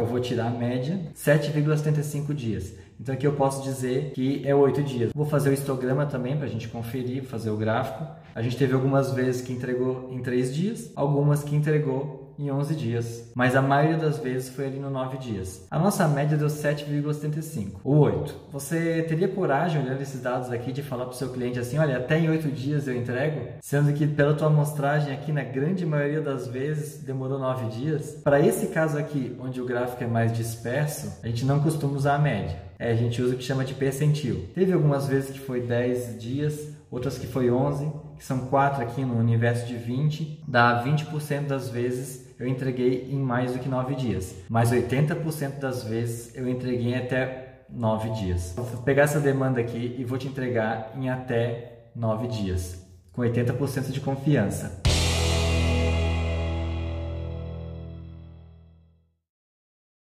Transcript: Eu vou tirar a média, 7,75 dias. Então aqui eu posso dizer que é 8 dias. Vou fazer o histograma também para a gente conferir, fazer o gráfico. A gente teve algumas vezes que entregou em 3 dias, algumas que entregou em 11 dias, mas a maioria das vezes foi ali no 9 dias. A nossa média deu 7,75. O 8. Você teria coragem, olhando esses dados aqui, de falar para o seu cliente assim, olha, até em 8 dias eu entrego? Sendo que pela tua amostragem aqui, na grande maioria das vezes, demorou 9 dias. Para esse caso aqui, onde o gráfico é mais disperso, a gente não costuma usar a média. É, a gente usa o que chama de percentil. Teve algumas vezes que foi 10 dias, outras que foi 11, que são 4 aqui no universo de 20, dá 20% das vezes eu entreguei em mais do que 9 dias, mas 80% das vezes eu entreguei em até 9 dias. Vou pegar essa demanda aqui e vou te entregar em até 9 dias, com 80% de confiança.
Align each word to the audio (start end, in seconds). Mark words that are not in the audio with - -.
Eu 0.00 0.06
vou 0.06 0.20
tirar 0.20 0.46
a 0.46 0.50
média, 0.50 1.00
7,75 1.14 2.34
dias. 2.34 2.74
Então 3.00 3.14
aqui 3.14 3.26
eu 3.26 3.32
posso 3.32 3.62
dizer 3.62 4.12
que 4.14 4.42
é 4.46 4.54
8 4.54 4.82
dias. 4.82 5.12
Vou 5.14 5.26
fazer 5.26 5.50
o 5.50 5.52
histograma 5.52 6.06
também 6.06 6.36
para 6.36 6.46
a 6.46 6.48
gente 6.48 6.68
conferir, 6.68 7.24
fazer 7.24 7.50
o 7.50 7.56
gráfico. 7.56 8.06
A 8.34 8.42
gente 8.42 8.56
teve 8.56 8.74
algumas 8.74 9.12
vezes 9.12 9.42
que 9.42 9.52
entregou 9.52 10.08
em 10.10 10.20
3 10.22 10.54
dias, 10.54 10.92
algumas 10.96 11.42
que 11.42 11.54
entregou 11.54 12.25
em 12.38 12.50
11 12.50 12.74
dias, 12.74 13.30
mas 13.34 13.56
a 13.56 13.62
maioria 13.62 13.96
das 13.96 14.18
vezes 14.18 14.48
foi 14.48 14.66
ali 14.66 14.78
no 14.78 14.90
9 14.90 15.18
dias. 15.18 15.66
A 15.70 15.78
nossa 15.78 16.06
média 16.06 16.36
deu 16.36 16.48
7,75. 16.48 17.80
O 17.82 17.98
8. 17.98 18.34
Você 18.52 19.02
teria 19.02 19.28
coragem, 19.28 19.82
olhando 19.82 20.02
esses 20.02 20.20
dados 20.20 20.50
aqui, 20.50 20.72
de 20.72 20.82
falar 20.82 21.04
para 21.04 21.14
o 21.14 21.16
seu 21.16 21.30
cliente 21.30 21.58
assim, 21.58 21.78
olha, 21.78 21.96
até 21.96 22.18
em 22.18 22.28
8 22.28 22.48
dias 22.50 22.86
eu 22.86 22.96
entrego? 22.96 23.48
Sendo 23.60 23.92
que 23.92 24.06
pela 24.06 24.34
tua 24.34 24.48
amostragem 24.48 25.12
aqui, 25.12 25.32
na 25.32 25.44
grande 25.44 25.86
maioria 25.86 26.20
das 26.20 26.46
vezes, 26.46 27.02
demorou 27.02 27.38
9 27.38 27.66
dias. 27.66 28.18
Para 28.22 28.40
esse 28.40 28.68
caso 28.68 28.98
aqui, 28.98 29.36
onde 29.40 29.60
o 29.60 29.66
gráfico 29.66 30.04
é 30.04 30.06
mais 30.06 30.32
disperso, 30.32 31.18
a 31.22 31.26
gente 31.26 31.44
não 31.44 31.60
costuma 31.60 31.96
usar 31.96 32.16
a 32.16 32.18
média. 32.18 32.65
É, 32.78 32.90
a 32.90 32.94
gente 32.94 33.20
usa 33.22 33.34
o 33.34 33.38
que 33.38 33.44
chama 33.44 33.64
de 33.64 33.74
percentil. 33.74 34.46
Teve 34.54 34.72
algumas 34.72 35.06
vezes 35.06 35.30
que 35.30 35.40
foi 35.40 35.60
10 35.60 36.20
dias, 36.20 36.72
outras 36.90 37.18
que 37.18 37.26
foi 37.26 37.50
11, 37.50 37.90
que 38.16 38.24
são 38.24 38.46
4 38.46 38.82
aqui 38.82 39.04
no 39.04 39.18
universo 39.18 39.66
de 39.66 39.76
20, 39.76 40.44
dá 40.46 40.84
20% 40.84 41.46
das 41.46 41.68
vezes 41.68 42.26
eu 42.38 42.46
entreguei 42.46 43.08
em 43.10 43.18
mais 43.18 43.52
do 43.52 43.58
que 43.58 43.68
9 43.68 43.94
dias, 43.94 44.34
mas 44.48 44.70
80% 44.70 45.58
das 45.58 45.84
vezes 45.84 46.34
eu 46.34 46.48
entreguei 46.48 46.92
em 46.92 46.96
até 46.96 47.62
9 47.70 48.10
dias. 48.10 48.54
Vou 48.56 48.82
pegar 48.82 49.04
essa 49.04 49.20
demanda 49.20 49.60
aqui 49.60 49.96
e 49.98 50.04
vou 50.04 50.18
te 50.18 50.28
entregar 50.28 50.92
em 50.96 51.08
até 51.08 51.88
9 51.94 52.28
dias, 52.28 52.84
com 53.12 53.22
80% 53.22 53.90
de 53.90 54.00
confiança. 54.00 54.85